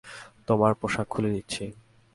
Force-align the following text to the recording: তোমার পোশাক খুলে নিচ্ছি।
তোমার 0.47 0.71
পোশাক 0.79 1.07
খুলে 1.09 1.29
নিচ্ছি। 1.29 1.65